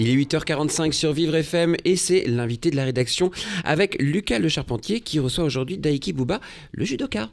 [0.00, 3.32] Il est 8h45 sur Vivre FM et c'est l'invité de la rédaction
[3.64, 6.40] avec Lucas Le Charpentier qui reçoit aujourd'hui Daiki Bouba,
[6.70, 7.30] le judoka.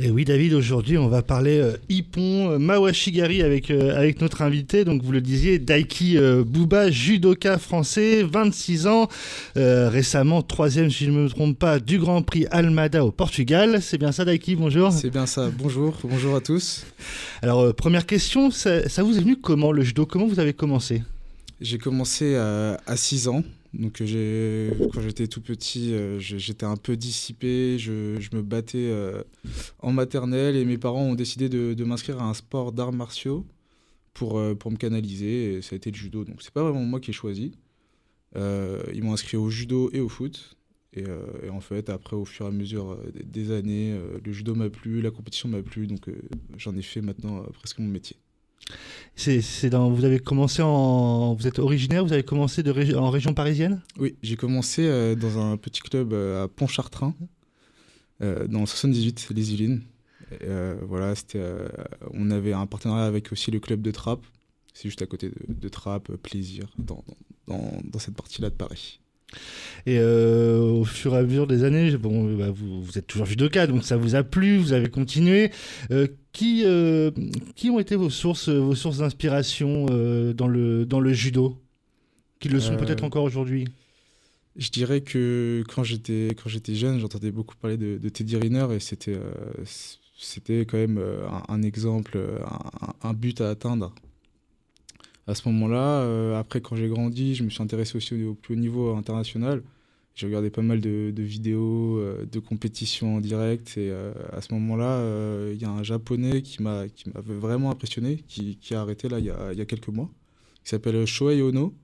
[0.00, 4.42] Et oui David, aujourd'hui on va parler euh, Ippon, euh, Mawashigari avec, euh, avec notre
[4.42, 4.84] invité.
[4.84, 9.08] Donc vous le disiez, Daiki euh, Bouba, judoka français, 26 ans,
[9.56, 13.80] euh, récemment troisième si je ne me trompe pas du Grand Prix Almada au Portugal.
[13.82, 14.90] C'est bien ça Daiki, bonjour.
[14.90, 15.48] C'est bien ça.
[15.56, 16.86] Bonjour, bonjour à tous.
[17.40, 20.06] Alors euh, première question, ça, ça vous est venu comment le judo?
[20.06, 21.02] Comment vous avez commencé?
[21.60, 23.44] J'ai commencé à, à 6 ans.
[23.72, 29.22] Donc euh, quand j'étais tout petit, euh, j'étais un peu dissipé, je, me battais euh,
[29.78, 33.46] en maternelle et mes parents ont décidé de, m'inscrire à un sport d'arts martiaux
[34.12, 36.24] pour, euh, pour me canaliser ça a été le judo.
[36.24, 37.52] Donc c'est pas vraiment moi qui ai choisi.
[38.36, 40.56] Euh, ils m'ont inscrit au judo et au foot.
[40.92, 44.32] Et, euh, en fait, après, au fur et à mesure euh, des, années, euh, le
[44.32, 46.20] judo m'a plu, la compétition m'a plu, donc euh,
[46.56, 48.16] j'en ai fait maintenant euh, presque mon métier.
[49.16, 51.34] C'est, dans, Vous avez commencé en...
[51.34, 53.82] Vous êtes originaire, vous avez commencé de en région parisienne?
[53.98, 57.14] Oui, j'ai commencé euh, dans un petit club euh, à Pontchartrain,
[58.22, 59.82] euh, dans le 78, les Yvelines.
[60.82, 61.42] Voilà, c'était,
[62.12, 64.24] on avait un partenariat avec aussi le club de Trappes.
[64.72, 67.04] C'est juste à côté de, de Trappes, plaisir, dans,
[67.48, 69.00] dans- dans cette partie-là de Paris.
[69.86, 73.26] Et euh, au fur et à mesure des années, bon, bah, vous, vous êtes toujours
[73.26, 75.50] judoka, donc ça vous a plu, vous avez continué.
[75.90, 77.10] Euh, qui, euh,
[77.56, 79.86] qui ont été vos sources, vos sources d'inspiration
[80.34, 81.58] dans, le, dans le judo?
[82.38, 83.66] Qui le sont peut-être encore aujourd'hui?
[84.56, 88.66] Je dirais que quand j'étais, quand j'étais jeune, j'entendais beaucoup parler de, de Teddy Riner
[88.74, 89.18] et c'était,
[90.18, 93.94] c'était quand même un, un exemple, un, un but à atteindre.
[95.30, 98.54] À ce moment-là, euh, après quand j'ai grandi, je me suis intéressé aussi au, plus
[98.54, 99.62] haut niveau international.
[100.16, 104.52] J'ai regardé pas mal de, vidéos, euh, de compétitions en direct et euh, à ce
[104.54, 105.00] moment-là,
[105.52, 109.20] il y a un japonais qui m'a, qui m'avait vraiment impressionné, qui, a arrêté là
[109.20, 110.10] il y a, y a quelques mois,
[110.64, 111.74] qui s'appelle Shohei Ono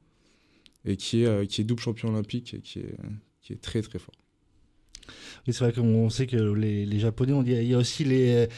[0.84, 2.96] et qui est, qui est double champion olympique et qui est,
[3.42, 4.16] qui est très très fort.
[5.46, 8.04] Oui, c'est vrai qu'on sait que les, les Japonais, on dit, il y a aussi
[8.04, 8.48] les,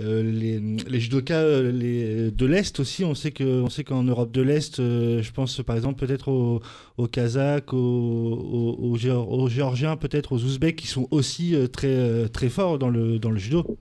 [0.00, 3.04] euh, les, les judokas euh, les, de l'Est aussi.
[3.04, 6.28] On sait que- on sait qu'en Europe de l'Est, euh, je pense par exemple peut-être
[6.28, 6.60] aux,
[6.96, 11.66] aux Kazakhs, aux, aux, aux Géor- aux Géorgiens, peut-être aux Ouzbeks qui sont aussi euh,
[11.66, 13.78] très, très forts dans le, dans le judo.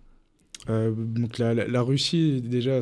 [0.69, 2.79] Euh, donc la, la- la Russie déjà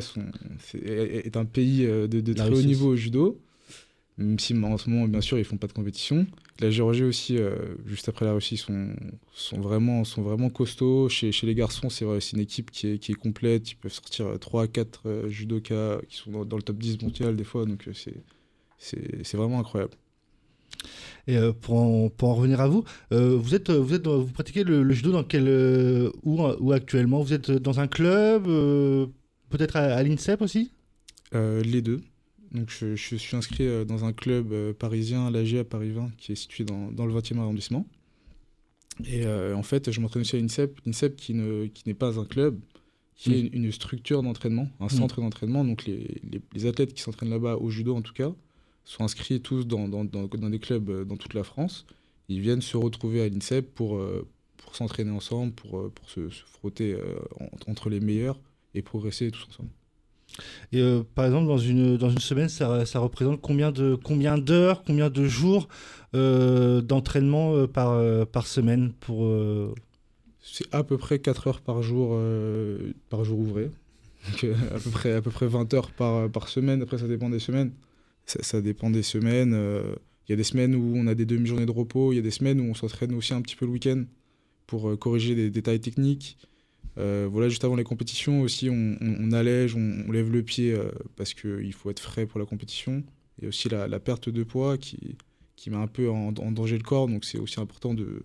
[0.74, 3.38] est, est un pays de, de très haut niveau au judo,
[4.18, 6.26] même si en ce moment bien sûr ils font pas de compétition.
[6.60, 8.94] La Géorgie aussi, euh, juste après la Russie, sont,
[9.34, 11.08] sont, vraiment, sont vraiment costauds.
[11.10, 13.72] Chez, chez les garçons, c'est vrai, c'est une équipe qui est, qui est complète.
[13.72, 17.36] Ils peuvent sortir 3 à 4 judokas qui sont dans, dans le top 10 mondial
[17.36, 19.92] des fois, donc euh, c'est- vraiment incroyable.
[21.26, 24.26] Et euh, pour, en, pour en revenir à vous, euh, vous, êtes, vous, êtes, vous
[24.32, 27.20] pratiquez le, le judo dans quel, euh, où, où actuellement?
[27.22, 29.06] Vous êtes dans un club euh,
[29.50, 30.72] Peut-être à, à l'INSEP aussi?
[31.34, 32.00] Euh, les deux.
[32.52, 36.10] Donc je, je suis inscrit euh, dans un club euh, parisien, l'AG à Paris 20,
[36.16, 37.86] qui est situé dans, dans le 20e arrondissement.
[39.04, 42.18] Et euh, en fait, je m'entraîne aussi à l'INSEP, l'INSEP qui ne- qui n'est pas
[42.18, 42.58] un club,
[43.14, 43.46] qui est Mm.
[43.54, 45.64] une, une structure d'entraînement, un centre d'entraînement.
[45.64, 48.32] Donc les, les- les athlètes qui s'entraînent là-bas, au judo en tout cas,
[48.84, 51.84] sont inscrits tous dans, dans- dans- dans des clubs dans toute la France.
[52.28, 54.00] Ils viennent se retrouver à l'INSEP pour,
[54.56, 56.96] pour s'entraîner ensemble, pour, pour se, se frotter
[57.40, 58.40] en- entre les meilleurs
[58.74, 59.70] et progresser tous ensemble.
[60.74, 65.10] Euh, par exemple, dans une, dans une semaine, ça, représente combien de combien d'heures, combien
[65.10, 65.68] de jours
[66.14, 69.28] euh, d'entraînement euh, par, par semaine pour
[70.40, 72.18] C'est à peu près 4 heures par jour,
[73.08, 73.70] par jour ouvré.
[74.42, 76.82] À, peu près, à peu près 20 heures par, par semaine.
[76.82, 77.72] Après, ça dépend des semaines.
[78.24, 79.52] Ça, dépend des semaines.
[80.26, 82.12] Il y a des semaines où on a des demi-journées de repos.
[82.12, 84.04] Il y a des semaines où on s'entraîne aussi un petit peu le week-end
[84.66, 86.38] pour corriger des détails techniques.
[86.98, 91.34] Euh, voilà, juste avant les compétitions aussi, on, allège, on, lève le pied euh, parce
[91.34, 93.04] qu'il faut être frais pour la compétition.
[93.42, 95.16] A aussi la, la perte de poids qui,
[95.56, 97.06] qui met un peu en, danger le corps.
[97.06, 98.22] Donc, c'est aussi important de,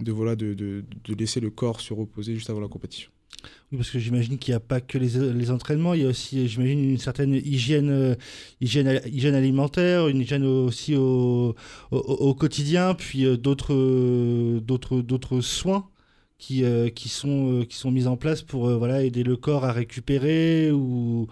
[0.00, 0.84] de, voilà, de, de,
[1.16, 3.10] laisser le corps se reposer juste avant la compétition.
[3.70, 6.08] Oui, parce que j'imagine qu'il n'y a pas que les, les entraînements, il y a
[6.08, 8.14] aussi, j'imagine, une certaine hygiène, euh,
[8.60, 11.54] hygiène, hygiène alimentaire, une hygiène aussi au,
[11.92, 15.88] au, au quotidien, puis d'autres, d'autres, d'autres soins
[16.38, 19.36] qui, euh, qui, sont, euh, qui sont mis en place pour euh, voilà, aider le
[19.36, 21.26] corps à récupérer ou,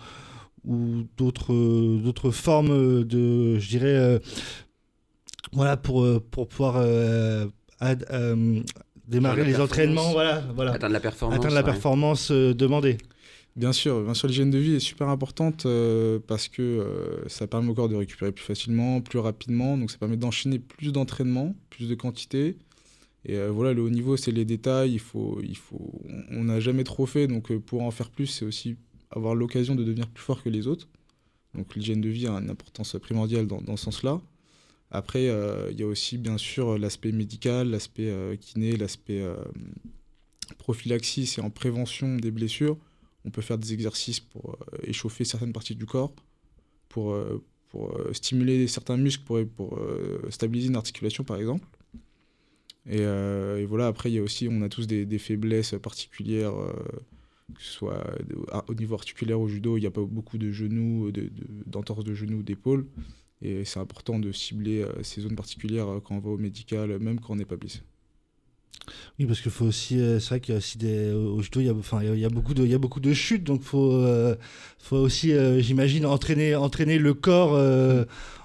[0.66, 4.18] ou d'autres, euh, d'autres formes de, je dirais, euh,
[5.52, 7.46] voilà, pour, pour pouvoir euh,
[7.80, 8.60] ad- euh,
[9.06, 11.38] démarrer les entraînements, voilà, voilà Atteindre la performance.
[11.38, 11.64] atteindre la ouais.
[11.66, 12.96] performance euh, demandée.
[13.56, 17.46] Bien sûr, bien sûr, l'hygiène de vie est super importante euh, parce que euh, ça
[17.46, 19.78] permet au corps de récupérer plus facilement, plus rapidement.
[19.78, 22.56] Donc ça permet d'enchaîner plus d'entraînement, plus de quantité.
[23.26, 24.92] Et euh, voilà, le haut niveau, c'est les détails.
[24.92, 28.26] Il faut, il faut, on n'a jamais trop fait, donc euh, pour en faire plus,
[28.26, 28.76] c'est aussi
[29.10, 30.88] avoir l'occasion de devenir plus fort que les autres.
[31.54, 34.20] Donc l'hygiène de vie a une importance primordiale dans, dans ce sens-là.
[34.90, 39.24] Après, euh, il y a aussi bien sûr l'aspect médical, l'aspect kiné, l'aspect
[40.58, 42.76] prophylaxis et en prévention des blessures.
[43.24, 46.12] On peut faire des exercices pour échauffer certaines parties du corps,
[46.88, 47.16] pour,
[47.70, 49.80] pour stimuler certains muscles, pour, pour
[50.28, 51.66] stabiliser une articulation par exemple.
[52.86, 56.54] Et, euh, et voilà, après, il y a aussi, on a tous des, faiblesses particulières,
[56.54, 56.72] euh,
[57.54, 58.04] que ce soit
[58.52, 61.30] à- au niveau articulaire au judo, il n'y a pas beaucoup de genoux, de- de-
[61.66, 62.86] d'entorses de, genoux, d'épaules.
[63.42, 66.98] Et c'est important de cibler euh, ces zones particulières euh, quand on va au médical,
[66.98, 67.80] même quand on n'est pas blessé.
[69.18, 71.60] Oui, parce qu'il faut aussi, euh, c'est vrai qu'il y a aussi des, au judo,
[71.60, 73.44] il y a, enfin, il y a- beaucoup de, il y a beaucoup de chutes,
[73.44, 74.34] donc faut, euh,
[74.78, 77.54] faut aussi, euh, j'imagine, entraîner, entraîner le corps,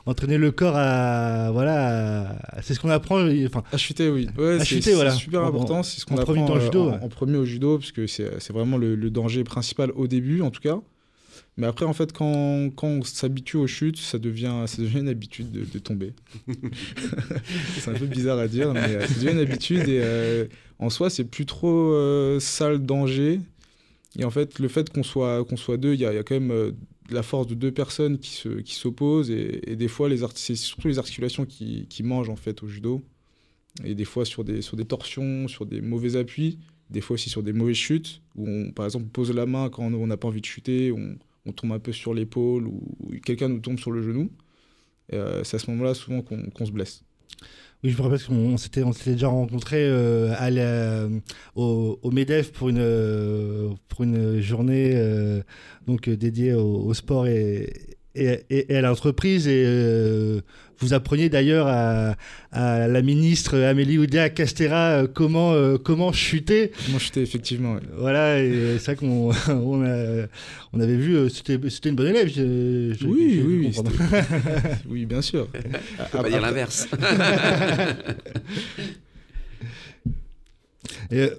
[0.06, 4.28] entraîner le corps à, voilà, à- c'est ce qu'on apprend, enfin, À chuter, oui.
[4.38, 5.12] Ouais, À c'est chuter, voilà.
[5.12, 5.84] super En- important.
[5.84, 7.00] C'est ce qu'on en apprend euh, judo, en, ouais.
[7.02, 10.42] en premier au judo, parce que c'est c'est vraiment le, le danger principal au début,
[10.42, 10.80] en tout cas.
[11.58, 15.10] Mais après, en fait, quand, quand on s'habitue aux chutes, ça devient, ça devient une
[15.10, 16.14] habitude de, de tomber.
[17.80, 19.88] c'est un peu bizarre à dire, mais euh, ça devient une habitude.
[19.88, 20.46] Et euh,
[20.80, 23.42] en soi, c'est plus trop euh, ça le danger.
[24.18, 26.36] Et en fait, le fait qu'on soit, qu'on soit deux, il y y a quand
[26.36, 26.72] même euh,
[27.10, 29.30] la force de deux personnes qui se, qui s'opposent.
[29.30, 32.68] Et, et des fois, les c'est surtout les articulations qui, qui mangent en fait au
[32.68, 33.02] judo.
[33.84, 36.60] Et des fois sur des, sur des torsions, sur des mauvais appuis,
[36.90, 39.84] des fois aussi sur des mauvaises chutes, où on, par exemple, pose la main quand
[39.84, 41.18] on n'a pas envie de chuter, on,
[41.52, 42.82] tombe un peu sur l'épaule, ou,
[43.26, 44.30] quelqu'un nous tombe sur le genou.
[45.14, 47.04] Euh, c'est à ce moment-là souvent qu'on se blesse.
[47.84, 51.08] Oui, je me rappelle qu'on on s'était, déjà rencontrés euh, la-
[51.56, 53.72] au, MEDEF pour une, euh,
[54.42, 55.42] journée euh,
[55.88, 57.72] donc, euh, dédiée au, sport et,
[58.16, 59.48] et, à l'entreprise.
[59.48, 60.42] Et euh,
[60.80, 62.16] vous appreniez d'ailleurs à,
[62.52, 66.72] à la ministre Amélie Oudéa Castera euh, comment, euh, comment chuter.
[66.86, 67.74] Comment chuter, effectivement.
[67.74, 67.82] ouais.
[67.98, 70.26] Voilà, et c'est vrai qu'on on a-
[70.74, 72.28] on avait vu, euh, c'était, c'était une bonne élève.
[72.28, 73.72] je- je- Oui, je- je oui,
[74.90, 75.48] oui, bien sûr.
[76.12, 76.88] Faut pas dire l'inverse.
[81.12, 81.30] Et,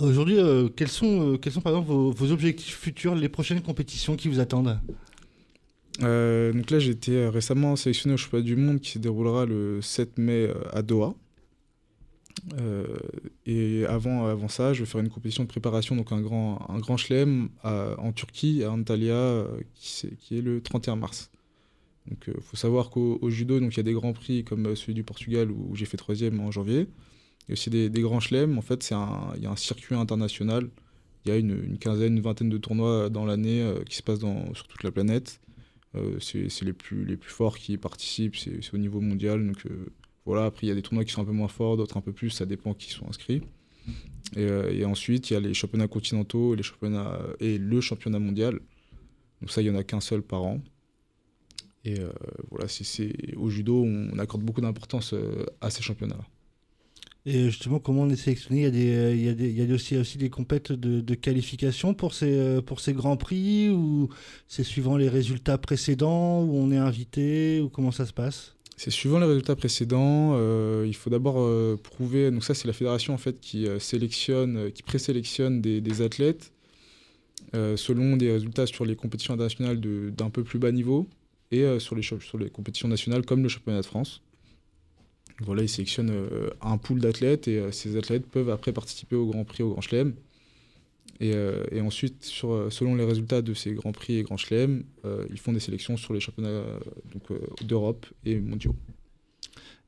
[0.00, 3.60] Aujourd'hui, euh, quels, sont, euh, quels sont par exemple vos, vos objectifs futurs, les prochaines
[3.60, 4.80] compétitions qui vous attendent?
[6.02, 9.46] Euh, donc là, j'ai été euh, récemment sélectionné au championnat du monde qui se déroulera
[9.46, 11.14] le 7 mai euh, à Doha.
[13.46, 16.78] Et avant, avant ça, je vais faire une compétition de préparation, donc un grand, un
[16.78, 21.30] grand chelem en Turquie, à Antalya, qui, qui est le 31 mars.
[22.06, 24.94] Donc il faut savoir qu'au au judo, il y a des grands prix comme celui
[24.94, 26.80] du Portugal où, j'ai fait troisième en janvier.
[26.80, 28.58] Il y a aussi des, des grands chelems.
[28.58, 30.68] En fait, il y a un circuit international.
[31.24, 34.52] Il y a une, quinzaine, une vingtaine de tournois dans l'année qui se passent dans,
[34.54, 35.40] sur toute la planète.
[35.96, 39.46] Euh, c'est les plus, les plus forts qui participent, c'est au niveau mondial.
[39.46, 39.86] Donc euh,
[40.24, 42.00] voilà, après il y a des tournois qui sont un peu moins forts, d'autres un
[42.00, 43.42] peu plus, ça dépend qui sont inscrits.
[44.36, 47.80] Et, euh, et ensuite, il y a les championnats continentaux et, les championnats, et le
[47.80, 48.60] championnat mondial.
[49.40, 50.60] Donc ça, il n'y en a qu'un seul par an.
[51.86, 51.96] Et
[52.50, 55.14] voilà, c'est au judo, on accorde beaucoup d'importance
[55.60, 56.24] à ces championnats-là.
[57.26, 59.48] Et justement, comment on est sélectionné Il y a, des, euh, il y a, des,
[59.48, 63.16] il y a aussi, aussi des compètes de, qualification pour ces, euh, pour ces grands
[63.16, 64.10] prix ou
[64.46, 68.54] c'est suivant les résultats précédents où on est invité ou comment ça se passe?
[68.76, 70.32] C'est suivant les résultats précédents.
[70.34, 72.30] euh, il faut d'abord euh, prouver.
[72.30, 76.02] Donc ça, c'est la fédération en fait qui euh, sélectionne, euh, qui présélectionne des, des
[76.02, 76.52] athlètes
[77.54, 81.08] euh, selon des résultats sur les compétitions internationales d'un peu plus bas niveau
[81.52, 84.22] et euh, sur les sur les compétitions nationales comme le championnat de France.
[85.40, 89.26] Voilà, ils sélectionnent euh, un pool d'athlètes et euh, ces athlètes peuvent après participer au
[89.26, 90.14] Grand Prix, au Grand Chelem.
[91.20, 94.84] Et, euh, ensuite, sur, selon les résultats de ces Grands Prix et Grands Chelem,
[95.30, 96.64] ils font des sélections sur les championnats
[97.62, 98.74] d'Europe et mondiaux.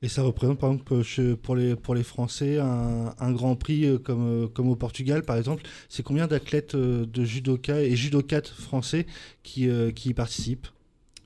[0.03, 4.49] Et ça représente par exemple pour les, pour les Français un, un grand prix comme,
[4.55, 5.65] comme au Portugal par exemple.
[5.89, 9.07] C'est combien d'athlètes de judoka et judokates français
[9.43, 10.69] qui, qui y participent?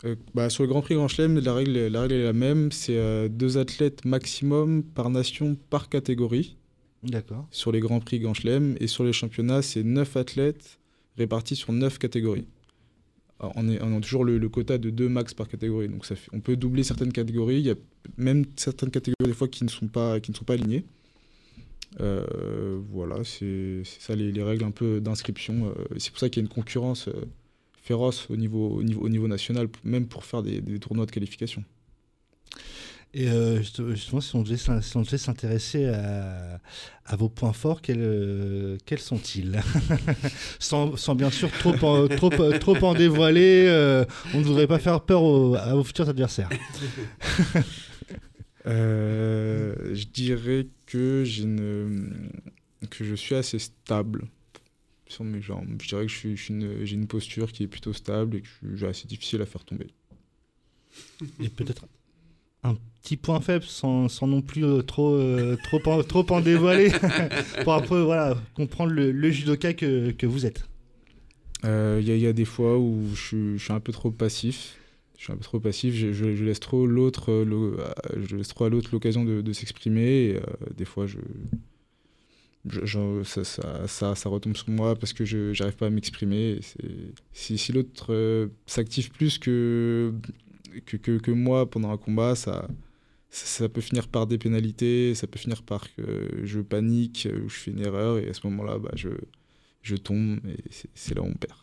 [0.05, 2.73] Euh, bah, sur le Grand Prix Grand Chelem, la règle, la règle est la même.
[2.73, 6.57] C'est euh, deux athlètes maximum par nation par catégorie
[7.03, 7.47] D'accord.
[7.51, 8.77] sur les Grands Prix Grand Chelem.
[8.81, 10.79] Et sur les championnats, c'est neuf athlètes
[11.19, 12.47] répartis sur neuf catégories.
[13.41, 15.89] Alors, on, est, on a toujours le, le quota de deux max par catégorie.
[15.89, 17.59] Donc ça fait, on peut doubler certaines catégories.
[17.59, 17.77] Il y a
[18.17, 20.85] même certaines catégories des fois qui ne sont pas, qui ne sont pas alignées.
[22.01, 25.75] Euh, voilà, c'est ça les, les règles un peu d'inscription.
[25.99, 27.09] C'est pour ça qu'il y a une concurrence
[27.83, 31.11] féroce au niveau, au, niveau, au niveau national, même pour faire des, des tournois de
[31.11, 31.65] qualification.
[33.13, 36.61] Et euh, juste- justement, si on devait si s'intéresser à,
[37.05, 39.61] à vos points forts, quels, euh, quels sont-ils?
[40.61, 44.79] Sans, sans bien sûr trop en, trop, trop en dévoiler, euh, on ne voudrait pas
[44.79, 46.51] faire peur aux- à vos futurs adversaires.
[48.67, 52.31] Je dirais que une
[52.91, 54.25] que je suis assez stable
[55.11, 55.67] sur mes jambes.
[55.83, 58.87] Je dirais que une- j'ai une posture qui est plutôt stable et que je suis
[58.87, 59.89] assez difficile à faire tomber.
[61.41, 61.87] Et peut-être
[62.63, 66.41] un petit point faible, sans, sans non plus euh, trop, euh, trop, en, trop en
[66.41, 66.91] dévoiler,
[67.65, 70.69] pour un peu voilà, comprendre le, le judoka que, que vous êtes.
[71.65, 73.81] Euh, Il y, a- il y a des fois où je suis, je suis un
[73.81, 74.77] peu trop passif.
[75.19, 75.95] Je suis un peu trop passif.
[75.95, 77.45] Je, je- je laisse trop l'autre, euh,
[77.79, 80.37] euh, je laisse trop à l'autre l'occasion de, de s'exprimer.
[80.37, 80.41] Euh,
[80.77, 81.19] des fois, je,
[82.67, 85.91] je- je- ça, ça, ça, ça retombe sur moi parce que je n'arrive pas à
[85.91, 86.61] m'exprimer.
[87.33, 90.13] Si, si l'autre euh, s'active plus que,
[90.87, 92.69] que, que, que moi pendant un combat, ça,
[93.31, 95.15] ça, peut finir par des pénalités.
[95.15, 98.19] Ça peut finir par que je panique ou je fais une erreur.
[98.19, 99.09] Et à ce moment-là, bah, je,
[99.83, 100.57] je tombe et
[100.95, 101.57] c'est- là où on perd.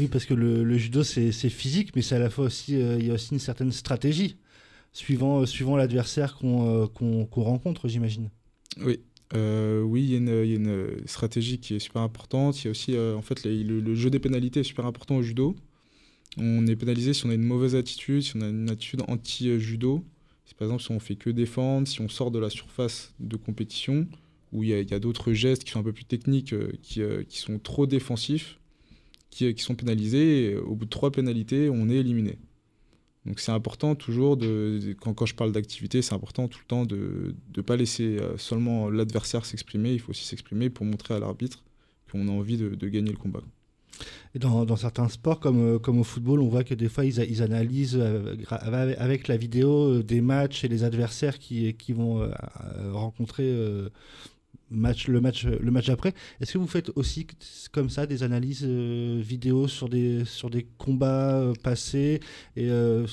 [0.00, 2.96] Oui, parce que le, le judo, c'est physique, mais c'est à la fois aussi, euh,
[2.98, 4.36] il y a aussi une certaine stratégie,
[4.92, 8.30] suivant, euh, suivant l'adversaire qu'on euh, qu'on rencontre, j'imagine.
[8.84, 8.98] Oui,
[9.32, 12.62] Euh, oui, il y, a une- stratégie qui est super importante.
[12.62, 15.22] Il y a aussi, euh, en fait, le, jeu des pénalités est super important au
[15.22, 15.56] judo.
[16.36, 20.04] On est pénalisé si on a une mauvaise attitude, si on a une attitude anti-judo.
[20.58, 24.06] Par exemple, si on fait que défendre, si on sort de la surface de compétition,
[24.52, 27.58] où il y a, d'autres gestes qui sont un peu plus techniques, euh, qui, sont
[27.58, 28.60] trop défensifs,
[29.30, 30.56] qui, sont pénalisés.
[30.56, 32.38] Au bout de trois pénalités, on est éliminé.
[33.26, 36.84] Donc c'est important toujours, de, quand, quand je parle d'activité, c'est important tout le temps
[36.84, 41.18] de ne pas laisser euh, seulement l'adversaire s'exprimer, il faut aussi s'exprimer pour montrer à
[41.18, 41.62] l'arbitre
[42.12, 43.40] qu'on a envie de, gagner le combat.
[44.34, 47.42] Dans, certains sports, comme, euh, comme au football, on voit que des fois, ils, ils
[47.42, 52.28] analysent euh, avec la vidéo des matchs et les adversaires qui, qui vont
[52.92, 53.50] rencontrer
[54.74, 56.12] match, le, match, le match après.
[56.40, 57.26] Est-ce que vous faites aussi
[57.72, 62.20] comme ça des analyses euh, vidéo sur des, sur des combats euh, passés
[62.56, 63.06] et euh,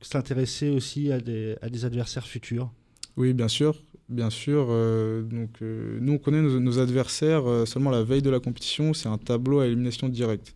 [0.00, 2.70] s'intéresser aussi à des, à des adversaires futurs?
[3.16, 3.82] Oui, bien sûr.
[4.08, 4.66] Bien sûr.
[4.68, 8.94] donc, nous, on connaît nos, nos adversaires seulement la veille de la compétition.
[8.94, 10.54] C'est un tableau à élimination directe.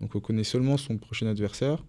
[0.00, 1.82] Donc, on connaît seulement son prochain adversaire.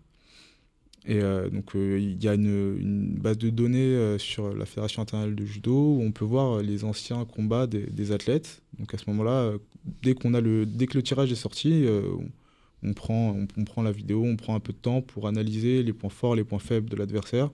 [1.06, 5.02] Et euh, donc, euh, il y a une, base de données euh, sur la Fédération
[5.02, 8.62] internationale de judo où on peut voir les anciens combats des, athlètes.
[8.80, 9.54] Donc, à ce moment-là,
[10.02, 11.86] dès, qu'on dès que le tirage est sorti,
[12.84, 15.94] on, prend, on, prend la vidéo, on prend un peu de temps pour analyser les
[15.94, 17.52] points forts, les points faibles de l'adversaire.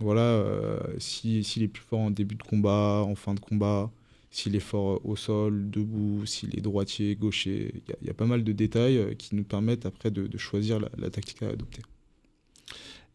[0.00, 3.90] Voilà, euh, si- s'il est plus fort en début de combat, en fin de combat,
[4.30, 7.82] s'il est fort au sol, debout, s'il est droitier, gaucher.
[8.02, 11.42] Il y a- pas mal de détails qui nous permettent après de, choisir la tactique
[11.42, 11.82] à adopter.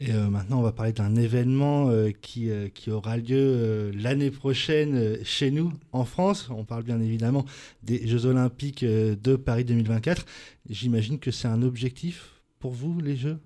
[0.04, 4.32] Et euh, maintenant, on va parler d'un événement euh, qui, euh, qui aura lieu l'année
[4.32, 6.50] prochaine chez nous, en France.
[6.50, 7.46] On parle bien évidemment
[7.84, 10.26] des Jeux Olympiques de Paris 2024.
[10.68, 13.38] J'imagine que c'est un objectif pour vous, les Jeux?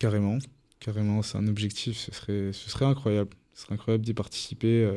[0.00, 0.38] Carrément,
[0.80, 3.30] carrément, c'est un objectif, ce serait, ce serait incroyable.
[3.54, 4.90] Ce serait incroyable d'y participer.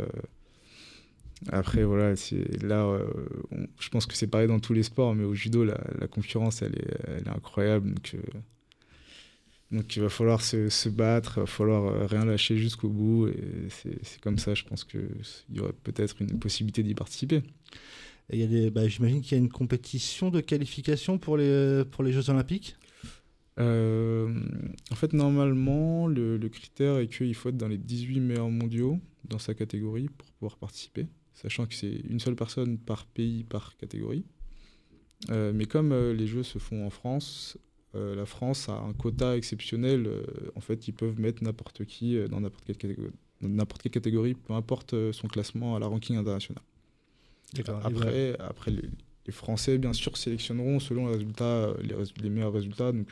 [1.52, 2.16] Après, voilà,
[2.62, 3.00] là,
[3.80, 5.78] je pense que c'est pareil dans tous les sports, mais au judo, la,
[6.10, 7.94] concurrence, elle est, elle est incroyable.
[7.94, 8.16] Donc,
[9.74, 13.28] donc il va falloir se, se battre, il va falloir euh, rien lâcher jusqu'au bout.
[13.28, 15.10] Et c'est comme ça, je pense qu'il
[15.52, 17.42] y aurait peut-être une possibilité d'y participer.
[18.30, 22.78] Bah, J'imagine qu'il y a une compétition de qualification pour les, pour les Jeux Olympiques?
[23.60, 24.34] Euh,
[24.92, 29.00] en fait, normalement, le, le critère est qu'il faut être dans les 18 meilleurs mondiaux
[29.26, 33.76] dans sa catégorie pour pouvoir participer, sachant que c'est une seule personne par pays, par
[33.78, 34.26] catégorie.
[35.30, 37.58] Euh, mais comme euh, les Jeux se font en France,
[37.96, 40.08] euh, la France a un quota exceptionnel.
[40.08, 40.24] euh,
[40.56, 42.78] en fait, ils peuvent mettre n'importe qui euh, dans n'importe quelle,
[43.92, 46.64] catégorie, quelle peu importe son classement à la ranking international.
[47.54, 47.82] D'accord.
[47.82, 48.90] Et Après, après les,
[49.28, 51.74] les Français, bien sûr, sélectionneront selon les, résultats,
[52.22, 52.92] les, meilleurs résultats.
[52.92, 53.10] Donc,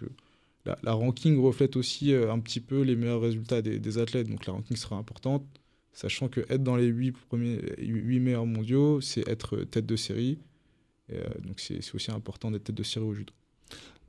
[0.65, 4.29] la, la ranking reflète aussi un petit peu les meilleurs résultats des, des athlètes.
[4.29, 5.45] Donc, la ranking sera importante,
[5.93, 10.39] sachant que être dans les 8, premiers, 8 meilleurs mondiaux, c'est être tête de série.
[11.09, 13.33] Et, donc, c'est c'est aussi important d'être tête de série au judo.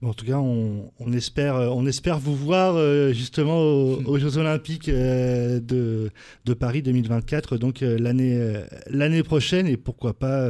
[0.05, 4.19] En tout cas, on, on espère, euh, on espère vous voir euh, justement aux, aux
[4.19, 6.11] Jeux Olympiques euh, de,
[6.45, 8.37] de Paris 2024, donc euh, l'année
[8.89, 10.49] l'année prochaine, et pourquoi pas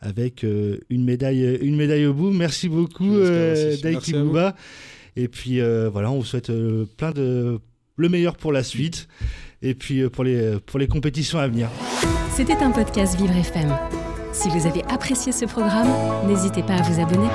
[0.00, 2.30] avec une, médaille, une médaille au bout.
[2.30, 3.18] Merci beaucoup.
[3.82, 4.14] Daiki.
[4.14, 4.54] Bouba.
[5.16, 5.60] Et puis
[5.92, 6.50] voilà, on vous souhaite
[6.96, 7.58] plein de
[7.96, 9.08] le meilleur pour la suite,
[9.60, 11.68] et puis pour, les, pour les compétitions à venir.
[12.32, 13.76] C'était un podcast Vivre FM.
[14.32, 15.88] Si vous avez apprécié ce programme,
[16.28, 17.28] n'hésitez pas à vous abonner.